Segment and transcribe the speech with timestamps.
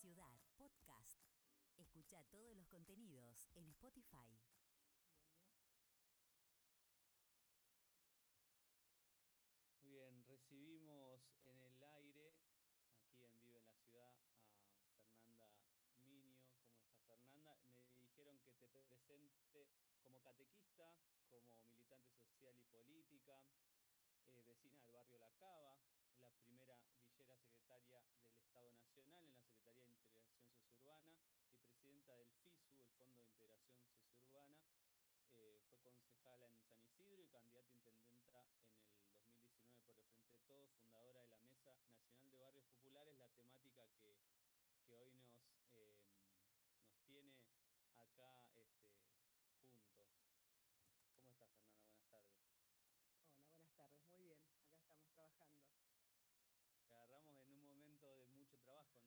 [0.00, 1.18] Ciudad Podcast.
[1.76, 4.38] Escucha todos los contenidos en Spotify.
[9.82, 12.32] Muy bien, recibimos en el aire,
[13.02, 14.14] aquí en Vive en la Ciudad,
[14.86, 15.52] a Fernanda
[16.04, 16.38] Minio.
[16.78, 17.82] ¿Cómo está Fernanda?
[17.90, 19.68] Me dijeron que te presente
[20.00, 20.94] como catequista,
[21.28, 23.42] como militante social y política,
[24.26, 25.76] eh, vecina del barrio La Cava,
[26.20, 26.76] la primera
[27.06, 31.14] villera secretaria del Estado Nacional en la Secretaría de Integración Sociourbana
[31.46, 34.58] y presidenta del FISU, el Fondo de Integración Sociourbana.
[35.34, 40.34] Eh, fue concejala en San Isidro y candidata intendenta en el 2019 por el Frente
[40.34, 44.18] de Todos, fundadora de la Mesa Nacional de Barrios Populares, la temática que,
[44.86, 45.30] que hoy nos,
[45.70, 45.94] eh,
[46.82, 47.38] nos tiene
[47.94, 48.90] acá este,
[49.70, 50.02] juntos.
[51.14, 51.86] ¿Cómo estás, Fernanda?
[51.86, 52.34] Buenas tardes.
[53.22, 54.02] Hola, buenas tardes.
[54.10, 54.40] Muy bien,
[55.06, 55.68] acá estamos trabajando.
[56.88, 58.98] Te agarramos en un momento de mucho trabajo,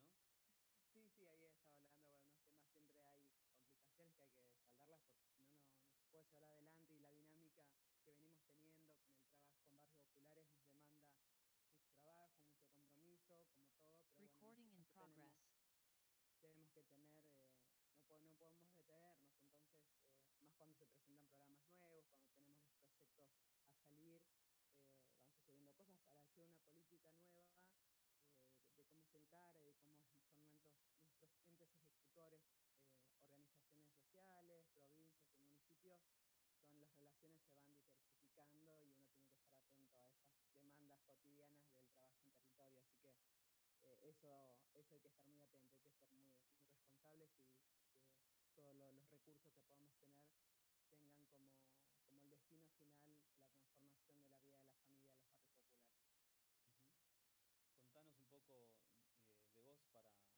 [0.93, 1.10] ¿no?
[1.21, 3.61] Sí, ahí estaba hablando de unos temas, siempre hay
[3.93, 5.53] complicaciones que hay que saldarlas porque si no,
[5.85, 7.61] no se puede llevar adelante y la dinámica
[8.01, 9.13] que venimos teniendo con el
[9.61, 14.81] trabajo con barrios populares nos demanda mucho trabajo, mucho compromiso, como todo, pero Recording in
[14.89, 15.37] progress.
[16.41, 19.77] Tenemos, que tener, eh, no, no podemos detenernos, entonces,
[20.25, 25.29] eh, más cuando se presentan programas nuevos, cuando tenemos los proyectos a salir, eh, van
[25.29, 27.61] sucediendo cosas para hacer una política nueva
[28.09, 30.90] eh, de cómo se encara y de cómo son nuestros,
[31.21, 32.41] nuestros entes ejecutores,
[32.97, 36.01] eh, organizaciones sociales, provincias y municipios,
[36.65, 40.97] son las relaciones se van diversificando y uno tiene que estar atento a esas demandas
[41.05, 42.81] cotidianas del trabajo en territorio.
[43.69, 44.33] Así que eso,
[44.73, 48.73] eso hay que estar muy atento, hay que ser muy, muy responsables y que todos
[48.75, 50.25] los recursos que podamos tener
[50.89, 51.53] tengan como,
[52.09, 55.53] como el destino final la transformación de la vida de la familia de los barrios
[55.53, 56.71] populares.
[57.77, 58.71] Contanos un poco
[59.21, 60.30] eh, de vos para,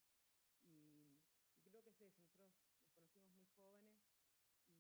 [0.66, 1.22] Y,
[1.70, 4.02] creo que es eso, nosotros nos conocimos muy jóvenes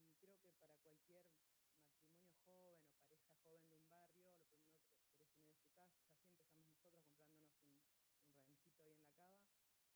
[0.09, 1.29] y creo que para cualquier
[1.69, 5.69] matrimonio joven o pareja joven de un barrio, lo primero que querés tener es tu
[5.69, 6.01] casa.
[6.01, 7.77] Así empezamos nosotros comprándonos un,
[8.25, 9.37] un ranchito ahí en la cava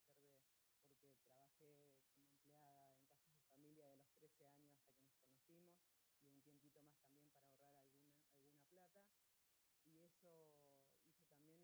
[1.00, 5.16] porque trabajé como empleada en casas de familia de los 13 años hasta que nos
[5.18, 5.74] conocimos
[6.28, 9.04] y un tiempito más también para ahorrar alguna, alguna plata.
[9.84, 11.58] Y eso hizo también,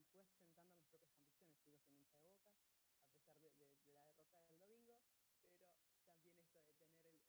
[0.01, 1.61] y fue asentando mis propias convicciones.
[1.61, 2.65] Sigo siendo hincha de boca,
[3.05, 5.21] a pesar de, de, de la derrota del domingo,
[5.59, 5.73] pero
[6.05, 7.19] también esto de tener el,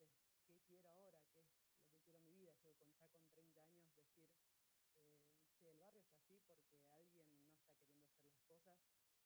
[0.00, 0.10] es
[0.46, 2.56] qué quiero ahora, qué es lo que quiero en mi vida.
[2.64, 4.26] Yo con, ya con 30 años decir,
[4.74, 6.76] eh, che, el barrio está así porque
[7.22, 8.78] alguien no está queriendo hacer las cosas.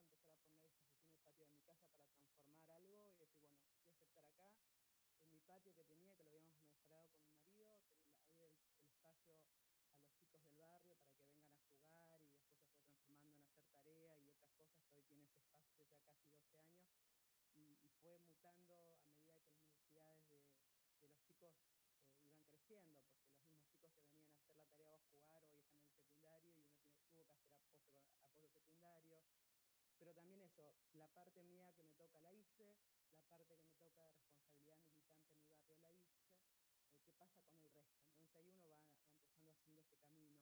[0.52, 3.82] primero empezar a poner a de mi casa para transformar algo y decir, bueno, voy
[3.82, 4.54] a aceptar acá
[5.18, 7.98] en mi patio que tenía, que lo habíamos mejorado con mi marido, abrir
[8.38, 9.34] el, el, espacio
[9.90, 13.40] a los chicos del barrio para que vengan a jugar y después se fue transformando
[13.40, 16.86] en hacer tarea y otras cosas que hoy tiene ese espacio ya casi 12 años
[17.58, 20.46] y, y fue mutando a medida que las necesidades de,
[21.02, 24.54] de los chicos eh, iban creciendo, porque los mismos chicos que venían a hacer la
[24.54, 27.50] tarea o a jugar hoy están en el secundario y uno tiene, tuvo que hacer
[27.50, 27.90] apoyo,
[28.22, 29.39] apoyo secundario.
[30.00, 32.74] Pero también eso, la parte mía que me toca la hice,
[33.14, 37.20] la parte que me toca de responsabilidad militante en mi barrio la hice, eh, qué
[37.20, 37.92] pasa con el resto.
[38.08, 38.80] Entonces ahí uno va,
[39.12, 40.42] va empezando haciéndose caminos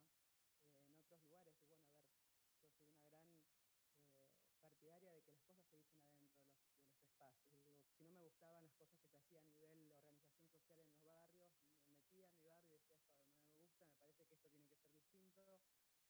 [0.53, 5.23] eh, en otros lugares y bueno, a ver, yo soy una gran eh, partidaria de
[5.23, 7.49] que las cosas se dicen adentro de los, de los espacios.
[7.57, 10.91] Digo, si no me gustaban las cosas que se hacían a nivel organización social en
[10.91, 11.51] los barrios,
[11.89, 14.37] me metía en mi barrio y decía esto no me gusta, me parece que esto
[14.39, 15.43] tiene que ser distinto,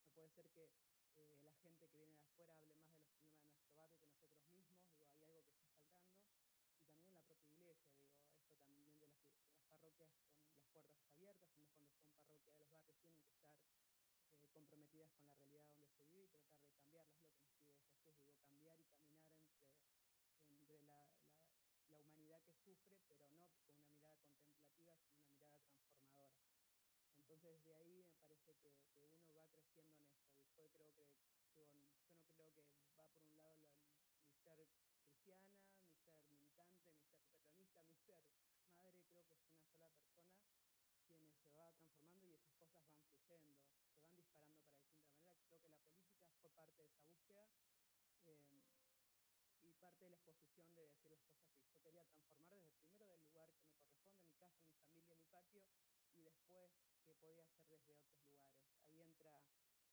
[0.03, 0.69] no puede ser que
[1.15, 3.06] eh, la gente que viene de afuera hable más de
[3.77, 6.17] de barrio que nosotros mismos, digo, hay algo que está faltando
[6.73, 9.13] y también en la propia iglesia, digo, esto también de las,
[9.53, 12.97] de las parroquias con las puertas abiertas, y más cuando son parroquias de los barrios,
[12.97, 17.21] tienen que estar eh, comprometidas con la realidad donde se vive y tratar de cambiarlas,
[17.21, 19.85] lo que nos pide Jesús, digo, cambiar y caminar entre,
[20.49, 21.37] entre la, la,
[21.93, 26.33] la, humanidad que sufre, pero no con una mirada contemplativa, sino una mirada transformadora.
[27.13, 30.25] Entonces, desde ahí me parece que, que uno va creciendo en eso.
[30.41, 31.89] Después creo que, digo,
[32.37, 33.73] yo no creo que va por un lado la,
[34.25, 34.67] mi ser
[35.01, 35.49] cristiana,
[35.89, 36.93] mi ser militante,
[37.45, 38.21] mi ser peronista,
[38.57, 40.37] mi ser madre, creo que es una sola persona
[41.07, 45.47] quien se va transformando y esas cosas van fluyendo, se van disparando para distinta manera.
[45.47, 47.47] Creo que la política fue parte de esa búsqueda
[48.25, 48.39] eh,
[49.63, 53.11] y parte de la exposición de decir las cosas que yo quería transformar desde primero
[53.13, 55.63] del lugar que me corresponde, mi casa, mi familia, mi patio,
[56.15, 56.71] y después
[57.05, 58.59] que podía hacer desde otros lugares.
[58.83, 59.41] Ahí entra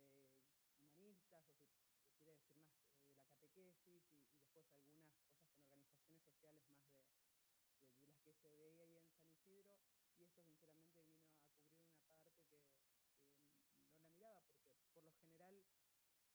[0.09, 0.41] eh,
[0.81, 5.05] humanistas, o si se quiere decir más eh, de la catequesis y, y, después algunas
[5.13, 7.37] cosas con organizaciones sociales más de, de,
[7.93, 9.77] de, las que se veía ahí en San Isidro.
[10.17, 12.57] Y esto sinceramente vino a cubrir una parte que,
[13.69, 15.53] que, no la miraba porque por lo general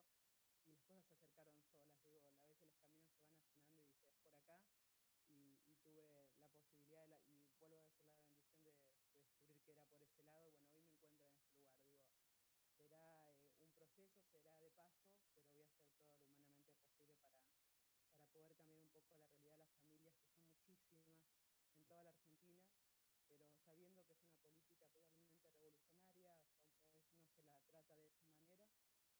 [0.63, 3.83] y las cosas se acercaron solas, digo, a veces los caminos se van allanando y
[3.83, 4.55] dices, es por acá,
[5.27, 9.11] y, y, tuve la posibilidad, de la, y vuelvo a decir la bendición de, de,
[9.19, 11.99] descubrir que era por ese lado, bueno, hoy me encuentro en este lugar, digo,
[12.77, 16.50] será eh, un proceso, será de paso, pero voy a hacer todo lo humanamente
[18.41, 21.21] poder cambiar un poco la realidad de las familias, que son muchísimas
[21.69, 22.71] en toda la Argentina,
[23.29, 27.95] pero sabiendo que es una política totalmente revolucionaria, aunque a veces no se la trata
[27.95, 28.65] de esa manera,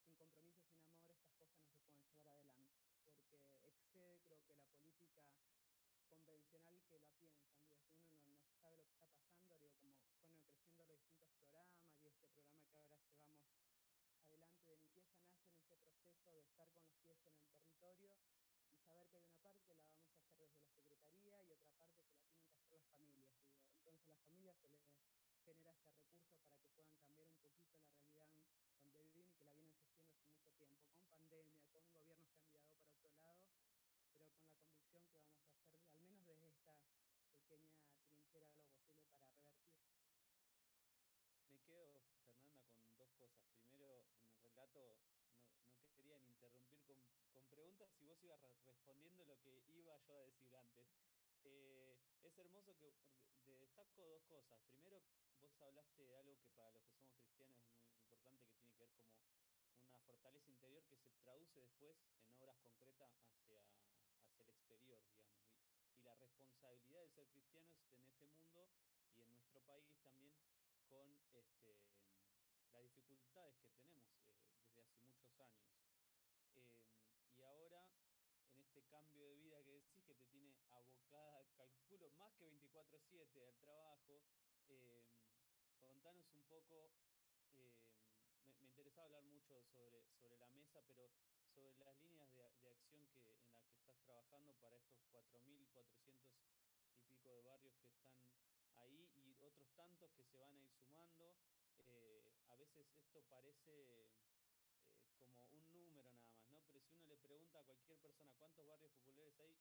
[0.07, 2.79] sin compromiso, sin amor, estas cosas no se pueden llevar adelante,
[3.31, 8.77] porque excede, creo que la política convencional que la piensan, digo, uno no, no, sabe
[8.77, 11.61] lo que está pasando, digo, como fueron creciendo los distintos
[12.01, 16.41] y este programa que ahora llevamos adelante de mi pieza nace en ese proceso de
[16.41, 18.17] estar con los pies en el territorio
[18.73, 21.71] y saber que hay una parte la vamos a hacer desde la Secretaría y otra
[21.77, 23.61] parte que la tienen que hacer las familias, digo.
[23.77, 26.01] Entonces las familias se les genera este recurso
[26.41, 30.17] para que puedan cambiar un poquito la realidad donde viven y que la vienen sufriendo
[30.17, 33.45] hace mucho tiempo, con pandemia, con gobiernos que han mirado para otro lado,
[34.17, 38.57] pero con la convicción que vamos a hacer, al menos desde esta pequeña trinchera, lo
[38.65, 39.77] posible para revertir.
[41.53, 43.45] Me quedo, Fernanda, con dos cosas.
[43.67, 46.97] Primero, en el relato no, no querían interrumpir con,
[47.33, 50.87] con, preguntas y vos ibas respondiendo lo que iba yo a decir antes.
[51.45, 52.95] Eh, es hermoso que de,
[53.47, 54.59] de destaco dos cosas.
[54.67, 55.03] Primero,
[55.41, 58.73] vos hablaste de algo que para los que somos cristianos es muy importante, que tiene
[58.73, 59.15] que ver como
[59.87, 61.97] una fortaleza interior que se traduce después
[62.27, 63.63] en obras concretas hacia,
[64.19, 65.39] hacia el exterior, digamos.
[65.63, 68.69] Y, y la responsabilidad de ser cristianos en este mundo
[69.15, 70.35] y en nuestro país también
[70.93, 71.77] con este,
[72.73, 75.65] las dificultades que tenemos eh, desde hace muchos años.
[76.55, 76.93] Eh,
[77.39, 77.89] y ahora,
[78.53, 83.49] en este cambio de vida que decís, que te tiene abocada, calculo, más que 24/7
[83.49, 84.21] al trabajo,
[84.69, 85.01] eh,
[85.81, 86.93] contanos un poco,
[87.57, 87.65] me,
[88.53, 91.09] me, interesaba hablar mucho sobre, sobre la mesa, pero
[91.55, 96.37] sobre las líneas de, de acción que, en las que estás trabajando para estos 4.400
[96.93, 98.13] y pico de barrios que están
[98.77, 101.35] ahí y otros tantos que se van a ir sumando.
[101.79, 104.09] Eh, a veces esto parece eh,
[105.19, 106.61] como un número nada más, ¿no?
[106.67, 109.57] Pero si uno le pregunta a cualquier persona cuántos barrios populares hay,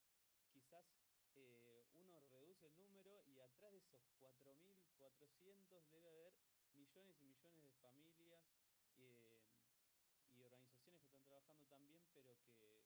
[0.54, 0.86] quizás
[1.34, 6.34] eh, uno reduce el número y atrás de esos 4.400 debe haber
[6.76, 8.46] millones y millones de familias
[8.94, 12.78] y organizaciones que están trabajando también, pero que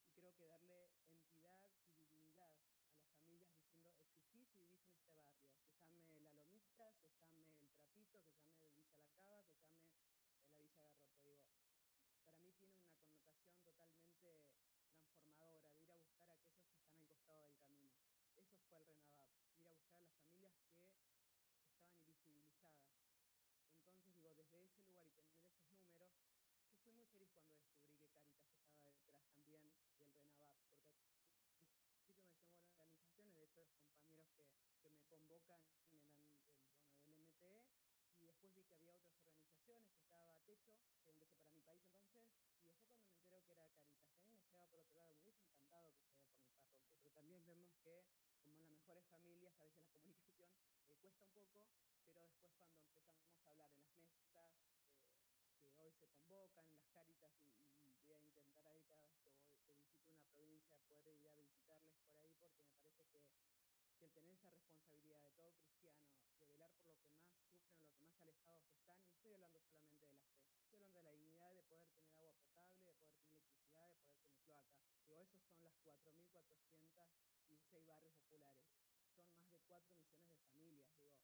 [0.03, 4.99] y creo que darle entidad y dignidad a las familias diciendo existís y vivís en
[4.99, 5.53] este barrio,
[5.87, 6.08] se llame
[6.89, 12.17] Se llame El Trapito, se llame Villa La Cava, se llame la Villa Garrote, digo,
[12.25, 14.41] para mí tiene una connotación totalmente
[14.97, 17.93] transformadora de ir a buscar a aquellos que están al costado del camino.
[18.41, 19.29] Eso fue el RENAVAP,
[19.61, 21.05] ir a buscar a las familias que estaban
[22.01, 22.89] invisibilizadas,
[23.77, 26.17] entonces, digo, desde ese lugar y tener esos números,
[26.73, 30.89] yo fui muy feliz cuando descubrí que Caritas estaba detrás también del RENAVAP, porque al
[30.89, 32.25] principio me decían, bueno,
[32.73, 34.49] organizaciones, de hecho los compañeros que,
[34.83, 35.61] que me convocan
[35.93, 36.28] eran
[38.21, 41.85] y después vi que había otras organizaciones, que estaba Techo, un techo para mi país
[41.89, 42.25] entonces,
[42.61, 45.23] y después cuando me entero que era Caritas, mí me llegaba por otro lado, me
[45.23, 48.05] hubiese encantado que llegue por mi parroquia, pero también vemos que,
[48.43, 50.51] como en las mejores familias, a veces la comunicación
[50.89, 51.65] eh, cuesta un poco,
[52.05, 54.53] pero después cuando empezamos a hablar en las mesas
[55.17, 59.15] eh, que hoy se convocan, las cáritas, y, y, voy a intentar ir cada vez
[59.17, 63.05] que, voy, que visito una provincia, poder ir a visitarles por ahí, porque me parece
[63.09, 63.58] que,
[63.99, 66.05] que el tener esta responsabilidad de todo cristiano,
[66.39, 69.59] de velar por lo que más sufren, lo que más alejados están, y estoy hablando
[69.61, 72.85] solamente de la fe, estoy hablando de la dignidad de poder tener agua potable, de
[72.87, 74.79] poder tener electricidad, de poder tener cloaca.
[75.03, 78.63] Digo, esos son las 4.416 barrios populares,
[79.17, 81.19] son más de 4 millones de familias, digo,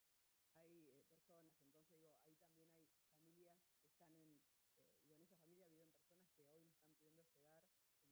[0.59, 4.51] hay eh, personas, entonces digo, ahí también hay familias que están en, eh,
[4.99, 8.03] digo, en esa familia viven personas que hoy no están pudiendo llegar digo, a,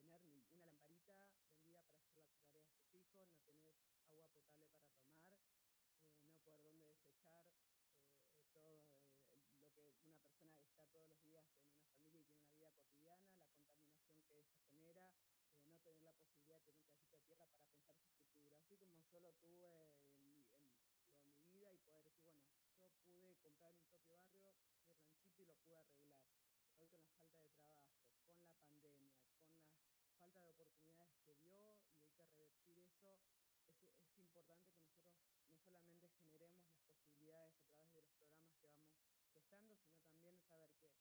[0.00, 2.32] tener ni una lamparita prendida para hacer la
[3.14, 3.70] no tener
[4.02, 5.38] agua potable para tomar,
[5.86, 7.46] eh, no poder dónde desechar
[8.26, 8.82] eh, todo
[9.58, 12.50] eh, lo que una persona está todos los días en una familia y tiene una
[12.50, 15.10] vida cotidiana, la contaminación que eso genera,
[15.64, 18.76] no tener la posibilidad de tener un pedacito de tierra para pensar su futuro, así
[18.76, 19.86] como yo lo tuve
[20.18, 20.70] en en,
[21.22, 22.42] en mi vida y poder decir, bueno,
[22.80, 24.94] yo pude comprar mi propio barrio, mi ranchito
[25.38, 26.22] y lo pude arreglar
[26.78, 27.94] hoy con la falta de trabajo,
[28.26, 29.14] con la pandemia,
[29.94, 31.38] con la falta de oportunidades que hay
[32.14, 33.10] que revertir eso,
[33.82, 38.70] es, importante que nosotros no solamente generemos las posibilidades a través de los programas que
[38.70, 39.74] vamos gestando,
[40.14, 40.94] sino también saber que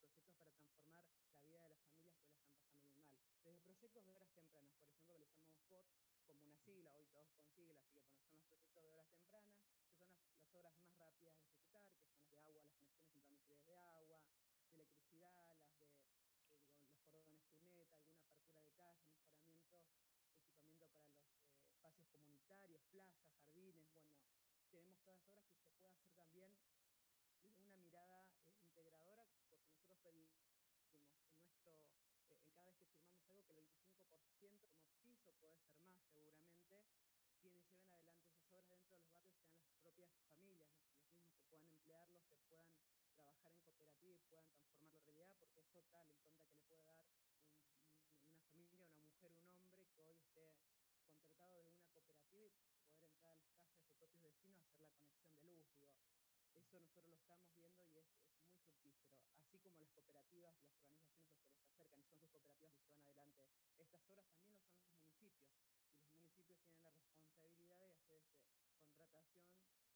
[0.00, 3.06] para transformar la vida de las familias que la están pasando muy mal.
[3.44, 5.86] Desde proyectos de horas tempranas, por ejemplo, que le llamamos POT,
[6.26, 9.08] como una sigla, hoy todos con siglas, así que bueno, son los proyectos de horas
[9.14, 12.66] tempranas, que son las, las, obras más rápidas de ejecutar, que son las de agua,
[12.66, 14.18] las conexiones intradomiciliares de agua,
[14.68, 19.08] de electricidad, las de, eh, digo, los cordones cuneta, alguna apertura de calle,
[19.54, 21.24] mejoramiento, equipamiento para los
[21.64, 24.12] eh, espacios comunitarios, plazas, jardines, bueno,
[24.68, 26.52] tenemos todas las obras que se puede hacer también
[27.40, 30.84] una mirada eh, integradora, porque nosotros pedimos en nuestro
[31.64, 31.80] eh,
[32.28, 36.84] en cada vez que firmamos algo que el 25% como piso puede ser más seguramente,
[37.40, 41.32] quienes lleven adelante esas obras dentro de los barrios sean las propias familias, los mismos
[41.32, 42.68] que puedan emplearlos, que puedan
[43.16, 46.66] trabajar en cooperativa y puedan transformar la realidad, porque es otra la impronta que le
[46.68, 47.16] puede dar un,
[48.28, 50.67] una familia, una mujer, un hombre que hoy esté
[52.38, 55.34] cooperativa y poder entrar a las casas de sus propios vecinos a hacer la conexión
[55.34, 55.66] de luz.
[55.74, 55.98] Digo,
[56.54, 59.42] eso nosotros lo estamos viendo y es, es, muy fructífero.
[59.42, 63.18] Así como las cooperativas, las organizaciones sociales se acercan y son sus cooperativas y llevan
[63.34, 65.34] adelante estas obras, también lo son los municipios.
[66.14, 69.42] Y los municipios tienen la responsabilidad de hacer esta contratación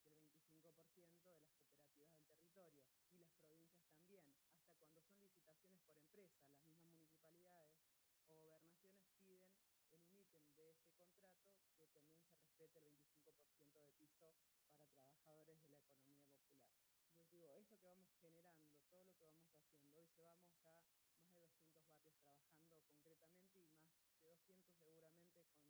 [0.02, 2.82] del 25% de las cooperativas del territorio
[3.14, 4.26] y las provincias también,
[4.66, 7.78] hasta cuando son licitaciones por empresa, las mismas municipalidades
[8.26, 9.46] o gobernaciones piden
[9.94, 11.42] en un ítem de ese contrato
[11.78, 14.34] que también se respete el 25% de piso
[14.74, 16.62] para trabajadores de la economía popular.
[17.02, 20.76] Entonces digo, esto que vamos generando, todo lo que vamos haciendo, hoy llevamos ya
[21.18, 25.66] más de 200 barrios trabajando concretamente y más de 200 seguramente con,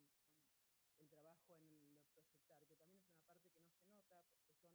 [0.85, 4.21] con el trabajo en el proyectar, que también es una parte que no se nota
[4.29, 4.73] porque son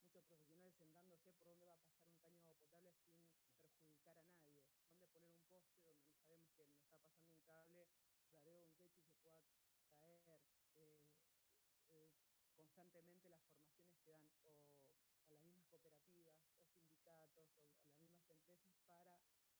[0.00, 2.94] muchos profesionales sentándose por dónde va a pasar un caño potable
[3.44, 7.42] sin perjudicar a nadie, dónde poner un poste, donde sabemos que nos está pasando un
[7.44, 7.84] cable
[8.32, 9.78] de un techo y se pueda caer.
[10.78, 10.94] Eh,
[11.92, 17.98] eh, constantemente las formaciones que dan o, o, las mismas cooperativas o sindicatos o, o,
[17.98, 19.10] las mismas empresas para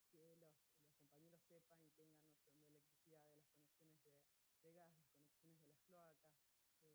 [0.06, 4.14] que los, los compañeros sepan y tengan noción de electricidad, de las conexiones de,
[4.62, 6.38] de gas, las conexiones de las cloacas,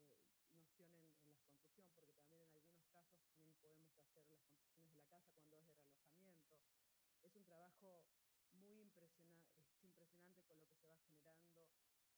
[0.07, 0.23] eh,
[0.55, 4.95] noción en, en la construcción, porque también en algunos casos también podemos hacer las construcciones
[4.95, 6.55] de la casa cuando es de realojamiento.
[7.19, 8.07] Es un trabajo
[8.55, 11.67] muy impresionante, es impresionante con lo que se va generando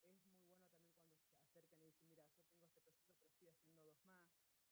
[0.05, 0.93] es muy bueno también
[1.49, 4.21] cuando se mira, yo tengo este proyecto, pero estoy haciendo dos más,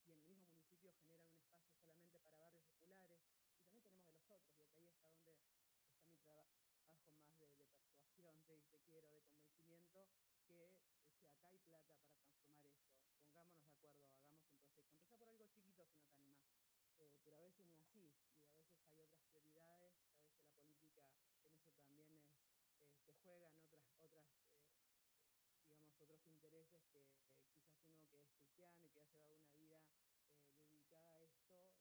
[0.05, 3.19] y en el mismo municipio generan un espacio solamente para barrios populares,
[3.55, 6.77] y también tenemos de los otros, digo que ahí está donde está mi trabajo más
[6.83, 6.97] de,
[7.39, 10.07] de persuasión, si se quiere, de convencimiento,
[10.45, 12.83] que este, acá hay plata para transformar eso,
[13.23, 16.51] pongámonos de acuerdo, hagamos un proyecto, empezar por algo chiquito si no te animás.
[16.99, 20.51] Eh, pero a veces ni así, digo, a veces hay otras prioridades, a veces la
[20.53, 22.23] política en eso también es,
[22.77, 24.27] eh, se juegan otras, otras
[24.77, 29.51] eh, digamos, otros intereses que quizás uno que es cristiano y que ha llevado una
[29.53, 29.81] vida
[30.45, 31.73] eh, dedicada a esto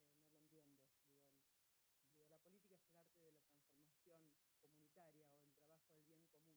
[0.49, 1.13] eh, no lo entiende.
[1.29, 4.23] Digo, digo, la política es el arte de la transformación
[4.61, 6.57] comunitaria o el trabajo del bien común.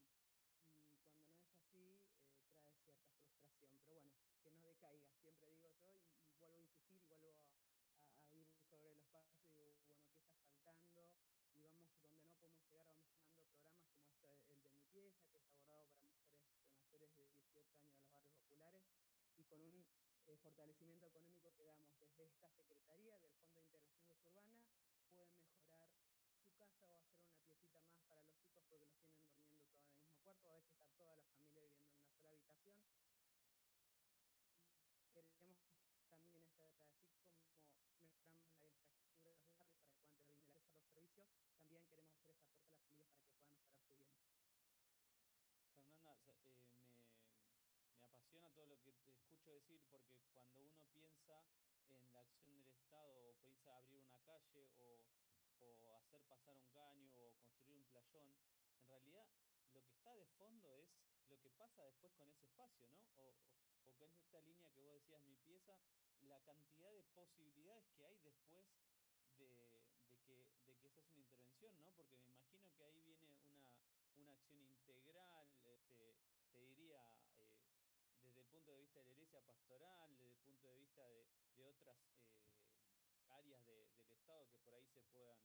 [0.72, 2.00] Y cuando no es así,
[2.32, 3.76] eh, trae cierta frustración.
[3.84, 7.34] Pero bueno, que no decaiga, siempre digo yo, y, y vuelvo a insistir y vuelvo
[7.34, 9.84] a, a, a, ir sobre los pasos y digo, bueno,
[10.48, 11.26] ¿qué está faltando?
[11.56, 15.26] y vamos donde no podemos llegar, vamos generando programas como este, el de Mi Pieza,
[15.32, 18.84] que está abordado para mujeres de mayores de 18 años de los barrios populares,
[19.38, 19.86] y con un
[20.28, 24.60] eh, fortalecimiento económico que damos desde esta Secretaría del Fondo de Integración Suburbana
[25.13, 29.24] pueden mejorar su casa o hacer una piecita más para los chicos porque los tienen
[29.24, 32.12] durmiendo todos en el mismo cuarto, a veces está toda la familia viviendo en una
[32.20, 32.76] sola habitación.
[32.84, 38.36] Queremos también estar así como mejoramos la infraestructura de los barrios para que puedan tener
[38.36, 42.41] acceso a los servicios, también queremos hacer ese aporte a las familias para que puedan
[42.44, 43.96] mejorar su vivienda.
[45.78, 46.85] Fernanda, eh,
[48.25, 51.45] apasiona todo lo que te escucho decir porque cuando uno piensa
[51.89, 54.97] en la acción del Estado o piensa abrir una calle o,
[55.95, 58.33] hacer pasar un caño o construir un playón,
[58.81, 59.27] en realidad
[59.73, 60.89] lo que está de fondo es
[61.29, 63.05] lo que pasa después con ese espacio, ¿no?
[63.15, 63.38] O,
[63.85, 65.77] o, con esta línea que vos decías, mi pieza,
[66.21, 68.65] la cantidad de posibilidades que hay después
[69.38, 69.45] de,
[70.25, 71.91] que, de que se hace una intervención, ¿no?
[71.93, 73.71] Porque me imagino que ahí viene una,
[74.17, 76.15] una acción integral, este,
[76.51, 77.24] te diría,
[78.56, 81.26] punto de vista de la iglesia pastoral, desde el punto de vista de,
[81.68, 82.00] otras
[82.63, 85.38] eh, áreas del Estado que por ahí se puedan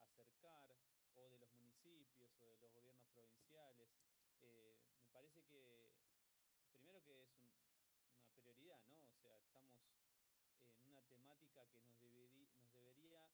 [0.00, 0.76] acercar,
[1.16, 3.88] o de los municipios o de los gobiernos provinciales.
[4.42, 5.88] Eh, me parece que,
[6.74, 7.64] primero que es una
[8.34, 9.08] prioridad, ¿no?
[9.08, 9.72] O sea, estamos
[10.84, 11.64] en una temática
[11.98, 13.24] que nos, nos debería,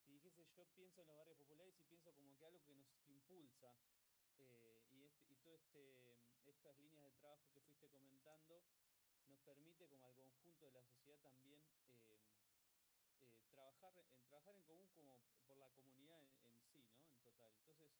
[0.00, 2.88] si dijese yo pienso en los barrios populares y pienso como que algo que nos
[3.08, 3.76] impulsa
[4.38, 8.62] eh, y, este, y todo este, estas líneas de trabajo que fuiste comentando
[9.26, 11.60] nos permite como al conjunto de la sociedad también
[12.08, 12.20] eh,
[13.20, 16.30] eh, trabajar, en, trabajar en común como por la comunidad en,
[16.70, 17.02] sí, ¿no?
[17.10, 17.52] En total.
[17.58, 17.90] Entonces,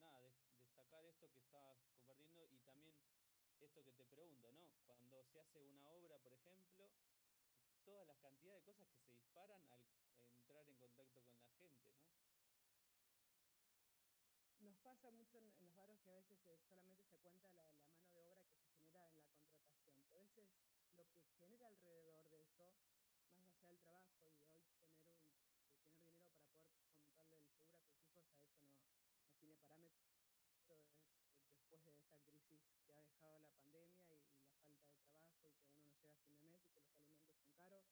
[0.00, 0.20] nada,
[0.60, 2.96] destacar esto que estabas compartiendo y también
[3.60, 4.68] esto que te pregunto, ¿no?
[4.86, 6.90] Cuando se hace una obra, por ejemplo,
[7.84, 9.80] todas las cantidades de cosas que se disparan al
[10.34, 12.27] entrar en contacto con la gente, ¿no?
[14.68, 16.36] Nos pasa mucho en, los barrios que a veces
[16.68, 19.96] solamente se cuenta la, mano de obra que se genera en la contratación, pero a
[19.96, 20.44] veces
[20.92, 22.76] lo que genera alrededor de eso,
[23.32, 24.76] más allá del trabajo y hoy tener un,
[25.56, 28.68] tener dinero para poder comprarle el yogur a tus hijos, ya eso no,
[29.24, 30.04] no tiene parámetro
[31.48, 34.20] después de esta crisis que ha dejado la pandemia y,
[34.68, 36.68] y, la falta de trabajo y que uno no llega a fin de mes y
[36.68, 37.88] que los alimentos son caros.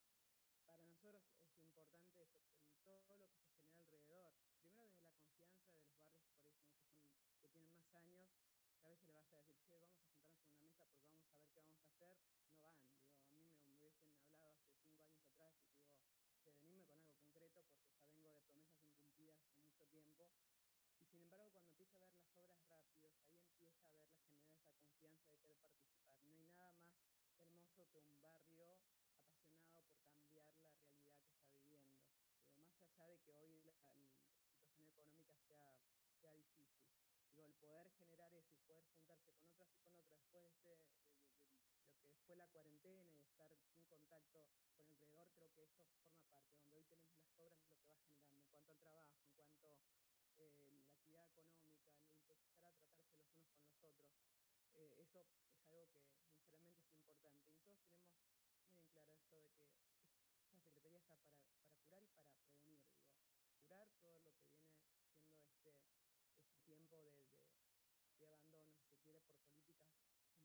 [0.66, 2.44] Para nosotros es importante eso,
[2.84, 7.10] todo lo que se genera alrededor primero desde de los barrios por eso, que son
[7.40, 8.28] que tienen más años,
[8.78, 11.18] que a veces le vas a decir, che, vamos a juntarnos en una mesa porque
[11.18, 12.76] vamos a ver qué vamos a hacer, no van.
[13.28, 15.90] Digo, a mí me hubiesen hablado hace cinco años atrás y digo,
[16.42, 20.30] che, venirme con algo concreto porque ya vengo de promesas incumplidas hace mucho tiempo.
[21.00, 24.16] Y sin embargo, cuando empieza a ver las obras rápidos, ahí empieza a ver la
[24.16, 25.74] generar esa confianza de querer participar.
[26.14, 26.94] No hay nada más
[27.40, 28.78] hermoso que un barrio
[29.20, 32.06] apasionado por cambiar la realidad que está viviendo.
[32.54, 34.35] Digo, más allá de que hoy la,
[34.96, 35.76] económica sea,
[36.20, 36.82] sea difícil.
[37.28, 40.48] Digo, el poder generar eso y poder juntarse con otras y con otras después de,
[40.48, 45.52] este, de, lo que fue la cuarentena y de estar sin contacto con alrededor, creo
[45.54, 48.72] que esto forma parte, donde hoy tenemos las obras, lo que va generando en cuanto
[48.72, 49.84] al trabajo, en cuanto a
[50.64, 54.08] eh, la actividad económica, el empezar a tratarse los unos con los otros.
[54.76, 55.28] Eh, eso es
[55.66, 57.44] algo que sinceramente es importante.
[57.44, 59.66] Y nosotros tenemos muy en claro esto de que
[60.46, 64.66] esta Secretaría está para, para curar y para prevenir, digo, curar todo lo que viene
[64.66, 65.70] siendo este,
[66.42, 67.24] este tiempo de,
[68.18, 69.92] de, abandono, si políticas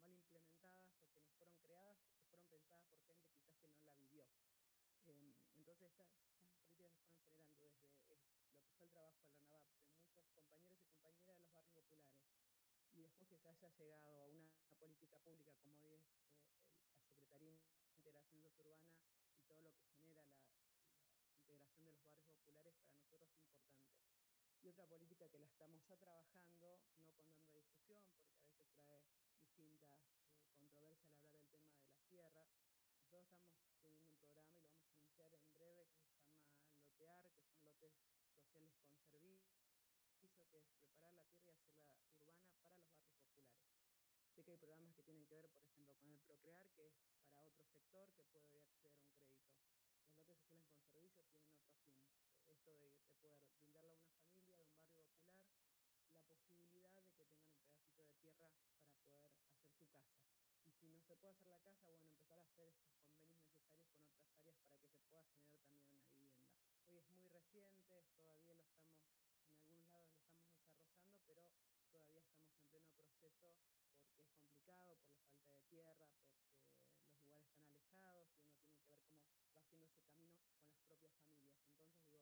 [0.02, 3.84] mal implementadas o que no fueron creadas, que fueron pensadas por gente quizás que no
[3.84, 4.26] la vivió.
[5.06, 7.68] Em, entonces estas, políticas se fueron generando desde
[8.12, 8.18] eh,
[8.54, 11.54] lo que fue el trabajo de la NAVAP, de muchos compañeros y compañeras de los
[11.54, 12.22] barrios populares,
[12.94, 17.52] y después que se haya llegado a una política pública como es eh, la Secretaría
[17.52, 17.60] de
[17.96, 18.92] Integración Suburbana
[19.34, 24.11] y todo lo que genera la, integración de los barrios populares para nosotros es importante.
[24.64, 28.78] Y otra política que la estamos ya trabajando, no con tanta difusión, porque a veces
[28.86, 29.02] trae
[29.34, 29.98] distintas
[30.38, 32.48] eh, controversias al hablar del tema de las tierras.
[32.94, 36.70] Nosotros estamos teniendo un programa y lo vamos a anunciar en breve que se llama
[36.78, 39.58] Lotear, que son lotes sociales con servicio,
[40.52, 43.58] que es preparar la tierra y hacerla urbana para los barrios populares.
[44.36, 46.94] Sé que hay programas que tienen que ver, por ejemplo, con el Procrear, que es
[47.34, 49.50] para otro sector que puede acceder a un crédito.
[50.14, 51.82] Los lotes sociales con servicio tienen otro fin.
[52.48, 57.26] Esto de, poder brindarle a una familia de un barrio popular la posibilidad de que
[57.26, 60.14] tengan un pedacito de tierra para poder hacer su casa.
[60.66, 64.06] Y si no se puede hacer la casa, bueno, empezar a hacer estos convenios necesarios
[64.06, 66.46] con otras áreas para que se pueda generar también una vivienda.
[66.86, 68.94] Hoy es muy reciente, todavía lo estamos,
[69.42, 71.42] en algunos lados lo estamos desarrollando, pero
[71.90, 73.66] todavía estamos en pleno proceso
[73.98, 76.06] porque es complicado, por la falta de tierra,
[76.78, 80.54] porque los lugares están alejados y uno tiene que ver cómo va haciendo ese camino
[80.62, 81.58] con las propias familias.
[81.66, 82.22] Entonces, digo,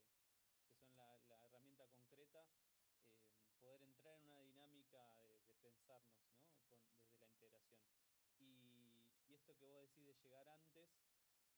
[0.78, 2.46] son la, herramienta concreta,
[3.32, 5.12] eh, poder entrar en una dinámica
[5.66, 6.38] pensarnos, ¿no?
[6.70, 7.82] Con, desde la integración.
[8.38, 10.88] Y, esto que vos decís de llegar antes,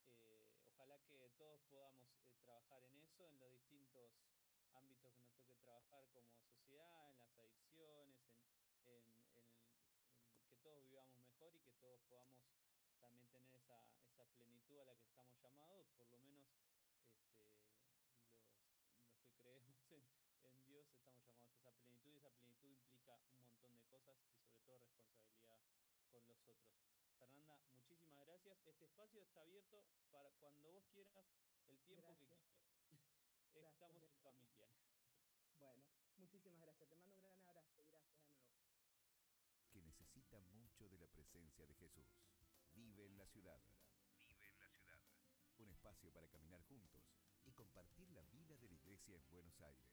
[0.07, 4.11] eh, ojalá que todos podamos eh, trabajar en eso, en los distintos
[4.73, 8.17] ámbitos que nos toque trabajar como sociedad, en las adicciones,
[8.87, 9.05] en,
[9.37, 12.41] en, en, en que todos vivamos mejor y que todos podamos
[13.01, 18.73] también tener esa, esa plenitud a la que estamos llamados, por lo menos este, los,
[19.05, 20.03] los que creemos en,
[20.43, 24.17] en, Dios estamos llamados a esa plenitud y esa plenitud implica un montón de cosas
[24.45, 25.81] y sobre todo responsabilidad
[26.13, 26.73] con los otros.
[27.19, 28.59] Fernanda, muchísimas gracias.
[28.67, 31.25] Este espacio está abierto para cuando vos quieras,
[31.67, 32.29] el tiempo gracias.
[32.29, 32.75] que quieras.
[33.55, 34.69] Gracias, Estamos en familia.
[35.59, 35.83] Bueno,
[36.17, 36.89] muchísimas gracias.
[36.89, 38.53] Te mando un gran abrazo y gracias de nuevo.
[39.73, 42.07] Que necesita mucho de la presencia de Jesús.
[42.75, 43.61] Vive en la ciudad.
[44.27, 45.01] Vive en la ciudad.
[45.59, 47.03] Un espacio para caminar juntos
[47.45, 49.89] y compartir la vida de la iglesia en Buenos Aires.